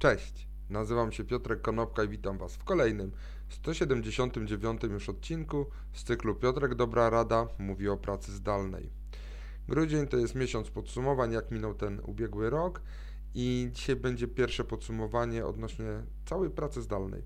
Cześć, 0.00 0.48
nazywam 0.70 1.12
się 1.12 1.24
Piotrek 1.24 1.62
Konopka 1.62 2.04
i 2.04 2.08
witam 2.08 2.38
Was 2.38 2.56
w 2.56 2.64
kolejnym 2.64 3.12
179 3.48 4.82
już 4.82 5.08
odcinku 5.08 5.66
z 5.92 6.04
cyklu 6.04 6.34
Piotrek 6.34 6.74
Dobra 6.74 7.10
Rada 7.10 7.46
mówi 7.58 7.88
o 7.88 7.96
pracy 7.96 8.32
zdalnej. 8.32 8.90
Grudzień 9.68 10.06
to 10.06 10.16
jest 10.16 10.34
miesiąc 10.34 10.70
podsumowań, 10.70 11.32
jak 11.32 11.50
minął 11.50 11.74
ten 11.74 12.00
ubiegły 12.04 12.50
rok 12.50 12.82
i 13.34 13.70
dzisiaj 13.72 13.96
będzie 13.96 14.28
pierwsze 14.28 14.64
podsumowanie 14.64 15.46
odnośnie 15.46 16.02
całej 16.24 16.50
pracy 16.50 16.82
zdalnej. 16.82 17.22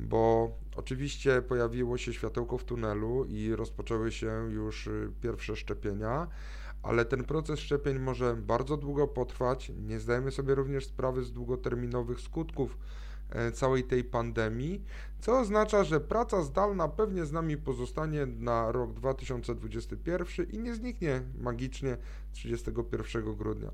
Bo 0.00 0.50
oczywiście 0.76 1.42
pojawiło 1.42 1.98
się 1.98 2.12
światełko 2.12 2.58
w 2.58 2.64
tunelu 2.64 3.24
i 3.24 3.54
rozpoczęły 3.54 4.12
się 4.12 4.48
już 4.50 4.86
y, 4.86 5.12
pierwsze 5.20 5.56
szczepienia, 5.56 6.26
ale 6.82 7.04
ten 7.04 7.24
proces 7.24 7.60
szczepień 7.60 7.98
może 7.98 8.36
bardzo 8.36 8.76
długo 8.76 9.08
potrwać. 9.08 9.72
Nie 9.76 10.00
zdajemy 10.00 10.30
sobie 10.30 10.54
również 10.54 10.86
sprawy 10.86 11.24
z 11.24 11.32
długoterminowych 11.32 12.20
skutków 12.20 12.78
e, 13.30 13.52
całej 13.52 13.84
tej 13.84 14.04
pandemii, 14.04 14.84
co 15.20 15.40
oznacza, 15.40 15.84
że 15.84 16.00
praca 16.00 16.42
zdalna 16.42 16.88
pewnie 16.88 17.26
z 17.26 17.32
nami 17.32 17.56
pozostanie 17.56 18.26
na 18.26 18.72
rok 18.72 18.92
2021 18.92 20.46
i 20.50 20.58
nie 20.58 20.74
zniknie 20.74 21.22
magicznie 21.38 21.96
31 22.32 23.36
grudnia. 23.36 23.70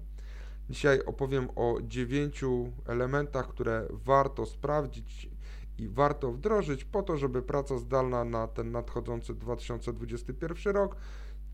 Dzisiaj 0.71 1.05
opowiem 1.05 1.49
o 1.57 1.79
dziewięciu 1.83 2.73
elementach, 2.87 3.49
które 3.49 3.89
warto 3.91 4.47
sprawdzić 4.47 5.31
i 5.79 5.89
warto 5.89 6.33
wdrożyć 6.33 6.85
po 6.85 7.03
to, 7.03 7.17
żeby 7.17 7.43
praca 7.43 7.79
zdalna 7.79 8.25
na 8.25 8.49
ten 8.49 8.73
nadchodzący 8.73 9.35
2021 9.35 10.75
rok 10.75 10.97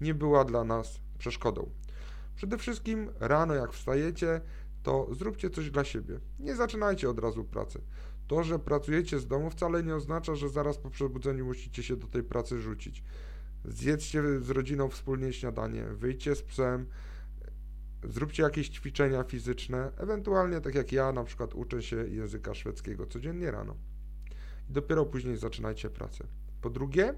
nie 0.00 0.14
była 0.14 0.44
dla 0.44 0.64
nas 0.64 1.00
przeszkodą. 1.18 1.70
Przede 2.36 2.58
wszystkim 2.58 3.10
rano 3.20 3.54
jak 3.54 3.72
wstajecie, 3.72 4.40
to 4.82 5.08
zróbcie 5.14 5.50
coś 5.50 5.70
dla 5.70 5.84
siebie. 5.84 6.20
Nie 6.38 6.56
zaczynajcie 6.56 7.10
od 7.10 7.18
razu 7.18 7.44
pracy. 7.44 7.80
To, 8.26 8.42
że 8.44 8.58
pracujecie 8.58 9.18
z 9.20 9.26
domu 9.26 9.50
wcale 9.50 9.82
nie 9.82 9.94
oznacza, 9.94 10.34
że 10.34 10.48
zaraz 10.48 10.78
po 10.78 10.90
przebudzeniu 10.90 11.44
musicie 11.44 11.82
się 11.82 11.96
do 11.96 12.06
tej 12.06 12.22
pracy 12.22 12.60
rzucić. 12.60 13.02
Zjedzcie 13.64 14.40
z 14.40 14.50
rodziną 14.50 14.88
wspólnie 14.88 15.32
śniadanie, 15.32 15.84
wyjdźcie 15.84 16.34
z 16.34 16.42
psem, 16.42 16.86
zróbcie 18.04 18.42
jakieś 18.42 18.68
ćwiczenia 18.68 19.24
fizyczne, 19.24 19.92
ewentualnie 19.96 20.60
tak 20.60 20.74
jak 20.74 20.92
ja 20.92 21.12
na 21.12 21.24
przykład 21.24 21.54
uczę 21.54 21.82
się 21.82 21.96
języka 21.96 22.54
szwedzkiego 22.54 23.06
codziennie 23.06 23.50
rano. 23.50 23.76
I 24.70 24.72
dopiero 24.72 25.06
później 25.06 25.36
zaczynajcie 25.36 25.90
pracę. 25.90 26.26
Po 26.60 26.70
drugie, 26.70 27.14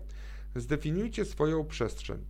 zdefiniujcie 0.57 1.25
swoją 1.25 1.65
przestrzeń. 1.65 2.27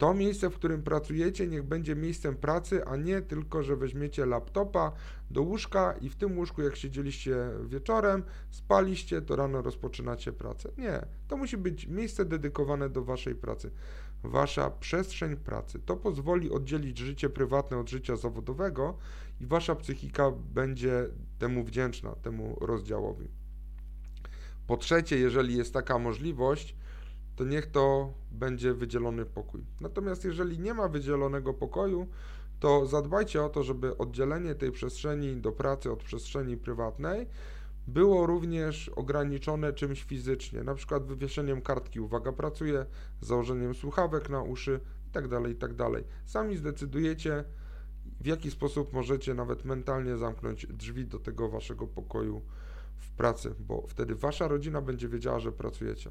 To 0.00 0.14
miejsce, 0.14 0.50
w 0.50 0.54
którym 0.54 0.82
pracujecie, 0.82 1.46
niech 1.46 1.62
będzie 1.62 1.96
miejscem 1.96 2.36
pracy, 2.36 2.84
a 2.84 2.96
nie 2.96 3.22
tylko, 3.22 3.62
że 3.62 3.76
weźmiecie 3.76 4.26
laptopa 4.26 4.92
do 5.30 5.42
łóżka 5.42 5.94
i 6.00 6.08
w 6.08 6.16
tym 6.16 6.38
łóżku, 6.38 6.62
jak 6.62 6.76
siedzieliście 6.76 7.36
wieczorem, 7.64 8.22
spaliście, 8.50 9.22
to 9.22 9.36
rano 9.36 9.62
rozpoczynacie 9.62 10.32
pracę. 10.32 10.70
Nie, 10.78 11.06
to 11.28 11.36
musi 11.36 11.56
być 11.56 11.86
miejsce 11.86 12.24
dedykowane 12.24 12.88
do 12.88 13.04
waszej 13.04 13.34
pracy. 13.34 13.70
Wasza 14.22 14.70
przestrzeń 14.70 15.36
pracy. 15.36 15.78
To 15.78 15.96
pozwoli 15.96 16.50
oddzielić 16.50 16.98
życie 16.98 17.30
prywatne 17.30 17.78
od 17.78 17.90
życia 17.90 18.16
zawodowego 18.16 18.98
i 19.40 19.46
wasza 19.46 19.74
psychika 19.74 20.30
będzie 20.30 21.06
temu 21.38 21.64
wdzięczna, 21.64 22.12
temu 22.12 22.56
rozdziałowi. 22.60 23.28
Po 24.66 24.76
trzecie, 24.76 25.18
jeżeli 25.18 25.56
jest 25.56 25.72
taka 25.72 25.98
możliwość, 25.98 26.76
to 27.36 27.44
niech 27.44 27.66
to 27.66 28.14
będzie 28.30 28.74
wydzielony 28.74 29.26
pokój. 29.26 29.64
Natomiast 29.80 30.24
jeżeli 30.24 30.58
nie 30.58 30.74
ma 30.74 30.88
wydzielonego 30.88 31.54
pokoju, 31.54 32.06
to 32.60 32.86
zadbajcie 32.86 33.42
o 33.42 33.48
to, 33.48 33.62
żeby 33.62 33.96
oddzielenie 33.96 34.54
tej 34.54 34.72
przestrzeni 34.72 35.36
do 35.36 35.52
pracy 35.52 35.92
od 35.92 36.02
przestrzeni 36.02 36.56
prywatnej 36.56 37.26
było 37.86 38.26
również 38.26 38.88
ograniczone 38.88 39.72
czymś 39.72 40.02
fizycznie, 40.02 40.64
na 40.64 40.74
przykład 40.74 41.06
wywieszeniem 41.06 41.62
kartki 41.62 42.00
uwaga 42.00 42.32
pracuje, 42.32 42.86
założeniem 43.20 43.74
słuchawek 43.74 44.30
na 44.30 44.42
uszy 44.42 44.80
itd., 45.06 45.28
tak 45.28 45.48
itd. 45.48 45.76
Tak 45.76 46.04
Sami 46.26 46.56
zdecydujecie, 46.56 47.44
w 48.20 48.26
jaki 48.26 48.50
sposób 48.50 48.92
możecie 48.92 49.34
nawet 49.34 49.64
mentalnie 49.64 50.16
zamknąć 50.16 50.66
drzwi 50.66 51.06
do 51.06 51.18
tego 51.18 51.48
waszego 51.48 51.86
pokoju 51.86 52.42
w 52.96 53.10
pracy, 53.10 53.54
bo 53.60 53.86
wtedy 53.88 54.14
wasza 54.14 54.48
rodzina 54.48 54.80
będzie 54.80 55.08
wiedziała, 55.08 55.40
że 55.40 55.52
pracujecie. 55.52 56.10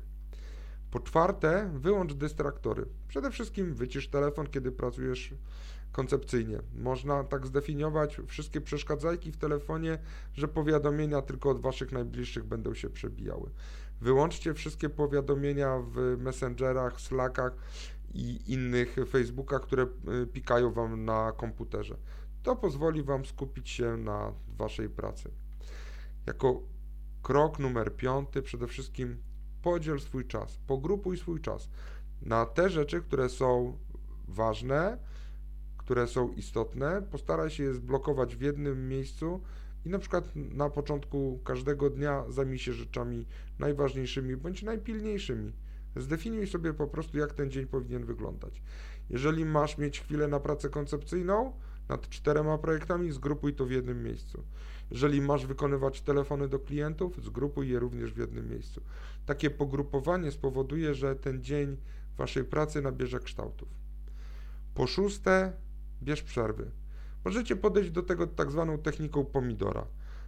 Po 0.91 0.99
czwarte, 0.99 1.71
wyłącz 1.73 2.13
dystraktory. 2.13 2.85
Przede 3.07 3.31
wszystkim 3.31 3.73
wycisz 3.73 4.07
telefon, 4.07 4.47
kiedy 4.47 4.71
pracujesz 4.71 5.33
koncepcyjnie. 5.91 6.59
Można 6.75 7.23
tak 7.23 7.47
zdefiniować 7.47 8.17
wszystkie 8.27 8.61
przeszkadzajki 8.61 9.31
w 9.31 9.37
telefonie, 9.37 9.99
że 10.33 10.47
powiadomienia 10.47 11.21
tylko 11.21 11.49
od 11.49 11.61
Waszych 11.61 11.91
najbliższych 11.91 12.43
będą 12.43 12.73
się 12.73 12.89
przebijały. 12.89 13.49
Wyłączcie 14.01 14.53
wszystkie 14.53 14.89
powiadomienia 14.89 15.79
w 15.79 16.17
Messengerach, 16.17 17.01
Slackach 17.01 17.53
i 18.13 18.53
innych 18.53 18.95
Facebookach, 19.09 19.61
które 19.61 19.83
y, 20.23 20.27
pikają 20.27 20.71
Wam 20.73 21.05
na 21.05 21.31
komputerze. 21.31 21.97
To 22.43 22.55
pozwoli 22.55 23.03
Wam 23.03 23.25
skupić 23.25 23.69
się 23.69 23.97
na 23.97 24.33
Waszej 24.57 24.89
pracy. 24.89 25.31
Jako 26.25 26.61
krok 27.21 27.59
numer 27.59 27.95
piąty, 27.95 28.41
przede 28.41 28.67
wszystkim 28.67 29.17
podziel 29.61 29.99
swój 29.99 30.25
czas, 30.25 30.59
pogrupuj 30.67 31.17
swój 31.17 31.41
czas 31.41 31.69
na 32.21 32.45
te 32.45 32.69
rzeczy, 32.69 33.01
które 33.01 33.29
są 33.29 33.77
ważne, 34.27 34.97
które 35.77 36.07
są 36.07 36.29
istotne, 36.31 37.01
postaraj 37.11 37.49
się 37.49 37.63
je 37.63 37.73
zblokować 37.73 38.35
w 38.35 38.41
jednym 38.41 38.87
miejscu 38.87 39.41
i 39.85 39.89
na 39.89 39.99
przykład 39.99 40.35
na 40.35 40.69
początku 40.69 41.39
każdego 41.43 41.89
dnia 41.89 42.23
zajmij 42.29 42.59
się 42.59 42.73
rzeczami 42.73 43.25
najważniejszymi 43.59 44.37
bądź 44.37 44.63
najpilniejszymi. 44.63 45.53
Zdefiniuj 45.95 46.47
sobie 46.47 46.73
po 46.73 46.87
prostu, 46.87 47.17
jak 47.17 47.33
ten 47.33 47.51
dzień 47.51 47.65
powinien 47.65 48.05
wyglądać. 48.05 48.61
Jeżeli 49.09 49.45
masz 49.45 49.77
mieć 49.77 49.99
chwilę 49.99 50.27
na 50.27 50.39
pracę 50.39 50.69
koncepcyjną 50.69 51.53
nad 51.89 52.09
czterema 52.09 52.57
projektami, 52.57 53.11
zgrupuj 53.11 53.53
to 53.53 53.65
w 53.65 53.71
jednym 53.71 54.03
miejscu. 54.03 54.43
Jeżeli 54.91 55.21
masz 55.21 55.45
wykonywać 55.45 56.01
telefony 56.01 56.47
do 56.47 56.59
klientów, 56.59 57.23
zgrupuj 57.23 57.69
je 57.69 57.79
również 57.79 58.13
w 58.13 58.17
jednym 58.17 58.49
miejscu. 58.49 58.81
Takie 59.25 59.49
pogrupowanie 59.49 60.31
spowoduje, 60.31 60.93
że 60.93 61.15
ten 61.15 61.43
dzień 61.43 61.77
waszej 62.17 62.43
pracy 62.43 62.81
nabierze 62.81 63.19
kształtów. 63.19 63.69
Po 64.73 64.87
szóste, 64.87 65.53
bierz 66.03 66.23
przerwy. 66.23 66.71
Możecie 67.25 67.55
podejść 67.55 67.91
do 67.91 68.03
tego 68.03 68.27
tak 68.27 68.51
zwaną 68.51 68.77
techniką 68.77 69.25
pomidora, 69.25 69.87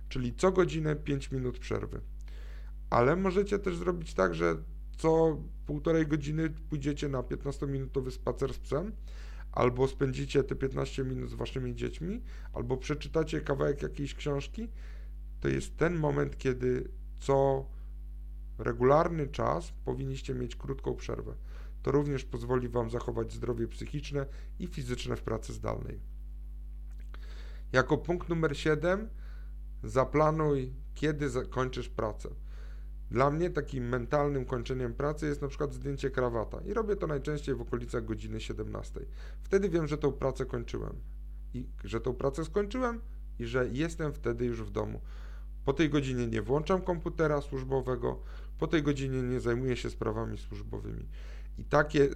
czyli 0.09 0.33
co 0.33 0.51
godzinę 0.51 0.95
5 0.95 1.31
minut 1.31 1.59
przerwy. 1.59 2.01
Ale 2.89 3.15
możecie 3.15 3.59
też 3.59 3.77
zrobić 3.77 4.13
tak, 4.13 4.35
że 4.35 4.55
co 4.97 5.37
półtorej 5.65 6.07
godziny 6.07 6.49
pójdziecie 6.69 7.09
na 7.09 7.21
15-minutowy 7.21 8.11
spacer 8.11 8.53
z 8.53 8.59
psem, 8.59 8.91
albo 9.51 9.87
spędzicie 9.87 10.43
te 10.43 10.55
15 10.55 11.03
minut 11.03 11.29
z 11.29 11.33
waszymi 11.33 11.75
dziećmi, 11.75 12.21
albo 12.53 12.77
przeczytacie 12.77 13.41
kawałek 13.41 13.81
jakiejś 13.81 14.15
książki, 14.15 14.67
to 15.39 15.47
jest 15.47 15.77
ten 15.77 15.95
moment, 15.95 16.37
kiedy 16.37 16.91
co 17.19 17.65
regularny 18.57 19.27
czas 19.27 19.73
powinniście 19.85 20.33
mieć 20.33 20.55
krótką 20.55 20.95
przerwę. 20.95 21.33
To 21.83 21.91
również 21.91 22.23
pozwoli 22.25 22.69
Wam 22.69 22.89
zachować 22.89 23.33
zdrowie 23.33 23.67
psychiczne 23.67 24.25
i 24.59 24.67
fizyczne 24.67 25.15
w 25.15 25.21
pracy 25.21 25.53
zdalnej. 25.53 25.99
Jako 27.71 27.97
punkt 27.97 28.29
numer 28.29 28.57
7 28.57 29.09
zaplanuj, 29.83 30.73
kiedy 30.95 31.29
zakończysz 31.29 31.89
pracę. 31.89 32.29
Dla 33.11 33.31
mnie 33.31 33.49
takim 33.49 33.89
mentalnym 33.89 34.45
kończeniem 34.45 34.93
pracy 34.93 35.25
jest 35.25 35.41
na 35.41 35.47
przykład 35.47 35.73
zdjęcie 35.73 36.09
krawata 36.09 36.61
i 36.61 36.73
robię 36.73 36.95
to 36.95 37.07
najczęściej 37.07 37.55
w 37.55 37.61
okolicach 37.61 38.05
godziny 38.05 38.41
17. 38.41 38.99
Wtedy 39.41 39.69
wiem, 39.69 39.87
że 39.87 39.97
tą 39.97 40.11
pracę 40.11 40.45
kończyłem 40.45 40.95
i 41.53 41.67
że 41.83 42.01
tą 42.01 42.13
pracę 42.13 42.45
skończyłem 42.45 43.01
i 43.39 43.45
że 43.45 43.67
jestem 43.71 44.13
wtedy 44.13 44.45
już 44.45 44.63
w 44.63 44.69
domu. 44.69 45.01
Po 45.65 45.73
tej 45.73 45.89
godzinie 45.89 46.27
nie 46.27 46.41
włączam 46.41 46.81
komputera 46.81 47.41
służbowego, 47.41 48.21
po 48.57 48.67
tej 48.67 48.83
godzinie 48.83 49.21
nie 49.21 49.39
zajmuję 49.39 49.77
się 49.77 49.89
sprawami 49.89 50.37
służbowymi. 50.37 51.07
I 51.57 51.65
takie 51.65 52.09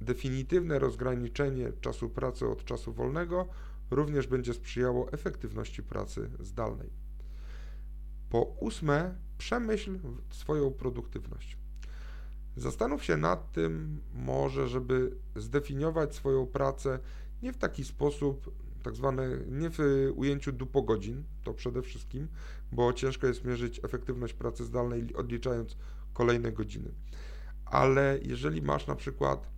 definitywne 0.00 0.78
rozgraniczenie 0.78 1.72
czasu 1.80 2.10
pracy 2.10 2.48
od 2.48 2.64
czasu 2.64 2.92
wolnego 2.92 3.48
również 3.90 4.26
będzie 4.26 4.54
sprzyjało 4.54 5.12
efektywności 5.12 5.82
pracy 5.82 6.30
zdalnej. 6.40 6.90
Po 8.32 8.42
ósme, 8.42 9.14
przemyśl 9.38 9.98
swoją 10.30 10.70
produktywność. 10.70 11.56
Zastanów 12.56 13.04
się 13.04 13.16
nad 13.16 13.52
tym, 13.52 14.00
może, 14.14 14.68
żeby 14.68 15.16
zdefiniować 15.36 16.14
swoją 16.14 16.46
pracę 16.46 16.98
nie 17.42 17.52
w 17.52 17.56
taki 17.56 17.84
sposób, 17.84 18.54
tak 18.82 18.96
zwane, 18.96 19.28
nie 19.48 19.70
w 19.70 19.78
ujęciu 20.14 20.52
dupo 20.52 20.82
godzin, 20.82 21.24
to 21.44 21.54
przede 21.54 21.82
wszystkim, 21.82 22.28
bo 22.72 22.92
ciężko 22.92 23.26
jest 23.26 23.44
mierzyć 23.44 23.80
efektywność 23.84 24.34
pracy 24.34 24.64
zdalnej 24.64 25.14
odliczając 25.14 25.76
kolejne 26.12 26.52
godziny. 26.52 26.90
Ale 27.64 28.18
jeżeli 28.22 28.62
masz 28.62 28.86
na 28.86 28.96
przykład 28.96 29.50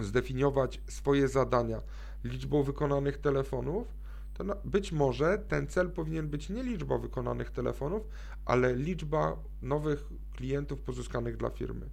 zdefiniować 0.00 0.80
swoje 0.88 1.28
zadania 1.28 1.80
liczbą 2.24 2.62
wykonanych 2.62 3.18
telefonów, 3.18 4.03
to 4.34 4.44
być 4.64 4.92
może 4.92 5.38
ten 5.38 5.66
cel 5.66 5.90
powinien 5.90 6.28
być 6.28 6.48
nie 6.48 6.62
liczba 6.62 6.98
wykonanych 6.98 7.50
telefonów, 7.50 8.08
ale 8.44 8.76
liczba 8.76 9.36
nowych 9.62 10.04
klientów 10.32 10.80
pozyskanych 10.80 11.36
dla 11.36 11.50
firmy. 11.50 11.90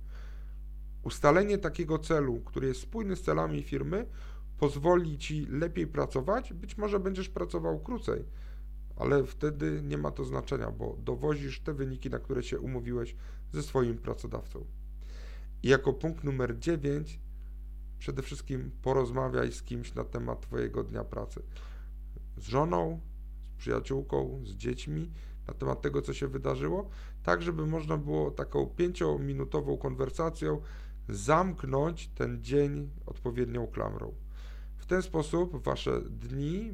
Ustalenie 1.03 1.57
takiego 1.57 1.99
celu, 1.99 2.39
który 2.39 2.67
jest 2.67 2.81
spójny 2.81 3.15
z 3.15 3.21
celami 3.21 3.63
firmy, 3.63 4.05
pozwoli 4.57 5.17
ci 5.17 5.45
lepiej 5.45 5.87
pracować. 5.87 6.53
Być 6.53 6.77
może 6.77 6.99
będziesz 6.99 7.29
pracował 7.29 7.79
krócej, 7.79 8.25
ale 8.95 9.23
wtedy 9.23 9.81
nie 9.83 9.97
ma 9.97 10.11
to 10.11 10.25
znaczenia, 10.25 10.71
bo 10.71 10.97
dowozisz 10.99 11.59
te 11.59 11.73
wyniki, 11.73 12.09
na 12.09 12.19
które 12.19 12.43
się 12.43 12.59
umówiłeś 12.59 13.15
ze 13.53 13.63
swoim 13.63 13.97
pracodawcą. 13.97 14.65
I 15.63 15.67
jako 15.67 15.93
punkt 15.93 16.23
numer 16.23 16.59
9, 16.59 17.19
przede 17.99 18.21
wszystkim 18.21 18.71
porozmawiaj 18.81 19.51
z 19.51 19.63
kimś 19.63 19.93
na 19.93 20.03
temat 20.03 20.41
Twojego 20.41 20.83
dnia 20.83 21.03
pracy. 21.03 21.41
Z 22.41 22.47
żoną, 22.47 22.99
z 23.53 23.59
przyjaciółką, 23.59 24.41
z 24.43 24.55
dziećmi, 24.55 25.11
na 25.47 25.53
temat 25.53 25.81
tego, 25.81 26.01
co 26.01 26.13
się 26.13 26.27
wydarzyło, 26.27 26.89
tak 27.23 27.41
żeby 27.41 27.65
można 27.65 27.97
było 27.97 28.31
taką 28.31 28.65
pięciominutową 28.65 29.77
konwersacją 29.77 30.61
zamknąć 31.09 32.07
ten 32.07 32.43
dzień 32.43 32.89
odpowiednią 33.05 33.67
klamrą. 33.67 34.13
W 34.77 34.85
ten 34.85 35.01
sposób 35.01 35.63
wasze 35.63 36.01
dni 36.01 36.71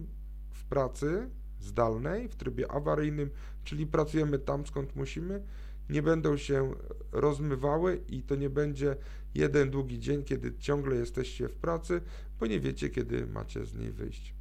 w 0.50 0.66
pracy 0.66 1.30
zdalnej, 1.60 2.30
w 2.30 2.36
trybie 2.36 2.72
awaryjnym, 2.72 3.30
czyli 3.64 3.88
pracujemy 3.88 4.40
tam 4.40 4.66
skąd 4.66 4.96
musimy, 4.96 5.44
nie 5.90 6.02
będą 6.02 6.38
się 6.38 6.74
rozmywały 7.12 8.02
i 8.10 8.24
to 8.24 8.36
nie 8.36 8.50
będzie 8.50 8.96
jeden 9.36 9.70
długi 9.70 10.00
dzień, 10.00 10.24
kiedy 10.24 10.58
ciągle 10.58 10.96
jesteście 10.96 11.50
w 11.50 11.56
pracy, 11.56 12.02
bo 12.40 12.46
nie 12.46 12.60
wiecie, 12.60 12.90
kiedy 12.90 13.28
macie 13.28 13.66
z 13.66 13.74
niej 13.74 13.92
wyjść. 13.92 14.37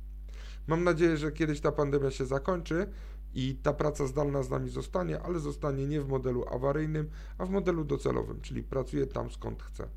Mam 0.66 0.84
nadzieję, 0.84 1.16
że 1.16 1.32
kiedyś 1.32 1.60
ta 1.60 1.72
pandemia 1.72 2.10
się 2.10 2.26
zakończy 2.26 2.86
i 3.34 3.54
ta 3.62 3.72
praca 3.72 4.06
zdalna 4.06 4.42
z 4.42 4.50
nami 4.50 4.70
zostanie, 4.70 5.20
ale 5.20 5.38
zostanie 5.38 5.86
nie 5.86 6.00
w 6.00 6.08
modelu 6.08 6.44
awaryjnym, 6.48 7.10
a 7.38 7.46
w 7.46 7.50
modelu 7.50 7.84
docelowym, 7.84 8.40
czyli 8.40 8.62
pracuję 8.62 9.06
tam 9.06 9.30
skąd 9.30 9.62
chcę. 9.62 9.88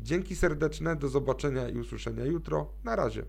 Dzięki 0.00 0.36
serdeczne, 0.36 0.96
do 0.96 1.08
zobaczenia 1.08 1.68
i 1.68 1.78
usłyszenia 1.78 2.24
jutro. 2.24 2.72
Na 2.84 2.96
razie. 2.96 3.24